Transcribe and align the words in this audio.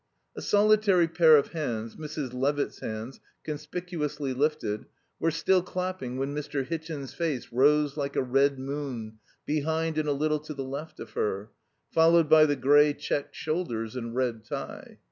A 0.35 0.41
solitary 0.41 1.07
pair 1.07 1.37
of 1.37 1.49
hands, 1.49 1.95
Mrs. 1.95 2.33
Levitt's 2.33 2.79
hands, 2.79 3.19
conspicuously 3.43 4.33
lifted, 4.33 4.85
were 5.19 5.29
still 5.29 5.61
clapping 5.61 6.17
when 6.17 6.33
Mr. 6.33 6.65
Hitchin's 6.65 7.13
face 7.13 7.49
rose 7.51 7.97
like 7.97 8.15
a 8.15 8.23
red 8.23 8.57
moon 8.57 9.19
behind 9.45 9.99
and 9.99 10.09
a 10.09 10.13
little 10.13 10.39
to 10.39 10.55
the 10.55 10.63
left 10.63 10.99
of 10.99 11.11
her; 11.11 11.51
followed 11.91 12.27
by 12.27 12.47
the 12.47 12.55
grey 12.55 12.93
check 12.95 13.35
shoulders 13.35 13.95
and 13.95 14.15
red 14.15 14.43
tie. 14.43 14.97